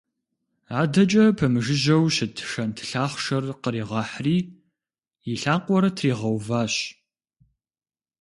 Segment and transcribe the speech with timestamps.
[0.81, 4.37] Адэкӏэ пэмыжыжьэу щыт шэнт лъахъшэр къригъэхьри
[5.31, 6.75] и лъакъуэр тригъэуващ.